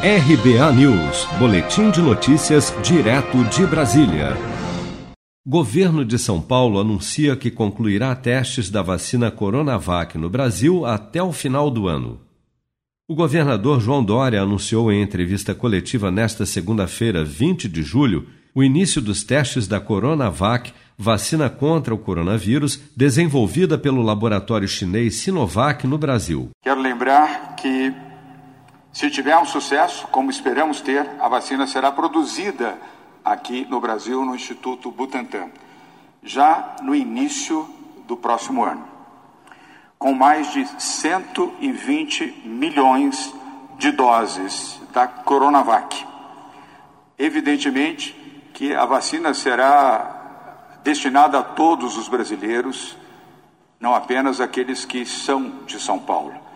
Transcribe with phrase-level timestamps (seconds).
[0.00, 4.28] RBA News, Boletim de Notícias, direto de Brasília.
[5.44, 11.32] Governo de São Paulo anuncia que concluirá testes da vacina Coronavac no Brasil até o
[11.32, 12.20] final do ano.
[13.08, 19.02] O governador João Dória anunciou em entrevista coletiva nesta segunda-feira, 20 de julho, o início
[19.02, 26.50] dos testes da Coronavac, vacina contra o coronavírus, desenvolvida pelo laboratório chinês Sinovac no Brasil.
[26.62, 27.92] Quero lembrar que
[28.98, 32.76] se tiver um sucesso, como esperamos ter, a vacina será produzida
[33.24, 35.50] aqui no Brasil, no Instituto Butantan,
[36.20, 37.72] já no início
[38.08, 38.84] do próximo ano,
[39.96, 43.32] com mais de 120 milhões
[43.78, 46.04] de doses da Coronavac.
[47.16, 52.96] Evidentemente que a vacina será destinada a todos os brasileiros,
[53.78, 56.47] não apenas aqueles que são de São Paulo.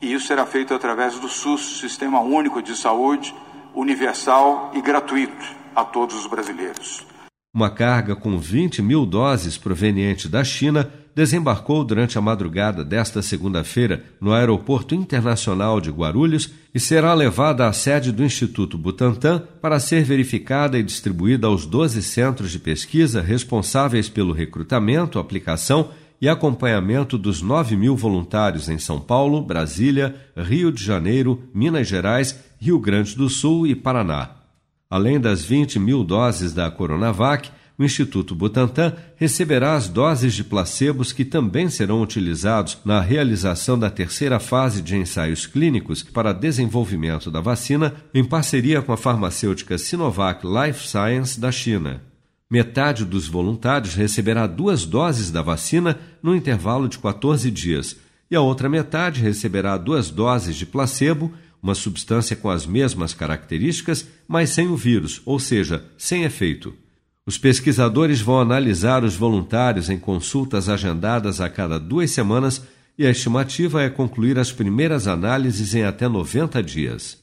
[0.00, 3.34] E isso será feito através do SUS, Sistema Único de Saúde,
[3.74, 7.06] universal e gratuito a todos os brasileiros.
[7.54, 14.04] Uma carga com 20 mil doses proveniente da China desembarcou durante a madrugada desta segunda-feira
[14.20, 20.04] no Aeroporto Internacional de Guarulhos e será levada à sede do Instituto Butantan para ser
[20.04, 27.40] verificada e distribuída aos 12 centros de pesquisa responsáveis pelo recrutamento, aplicação e acompanhamento dos
[27.42, 33.28] 9 mil voluntários em São Paulo, Brasília, Rio de Janeiro, Minas Gerais, Rio Grande do
[33.28, 34.30] Sul e Paraná.
[34.90, 41.12] Além das 20 mil doses da Coronavac, o Instituto Butantan receberá as doses de placebos
[41.12, 47.40] que também serão utilizados na realização da terceira fase de ensaios clínicos para desenvolvimento da
[47.40, 52.07] vacina, em parceria com a farmacêutica Sinovac Life Science da China.
[52.50, 57.96] Metade dos voluntários receberá duas doses da vacina no intervalo de 14 dias,
[58.30, 61.30] e a outra metade receberá duas doses de placebo,
[61.62, 66.72] uma substância com as mesmas características, mas sem o vírus, ou seja, sem efeito.
[67.26, 72.62] Os pesquisadores vão analisar os voluntários em consultas agendadas a cada duas semanas
[72.96, 77.22] e a estimativa é concluir as primeiras análises em até 90 dias.